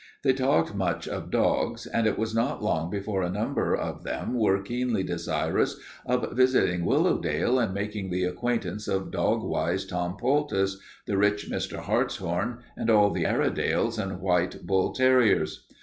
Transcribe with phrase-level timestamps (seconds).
[0.23, 4.33] They talked much of dogs and it was not long before a number of them
[4.33, 10.79] were keenly desirous of visiting Willowdale and making the acquaintance of dog wise Tom Poultice,
[11.05, 11.77] the rich Mr.
[11.81, 15.67] Hartshorn, and all the Airedales and white bull terriers.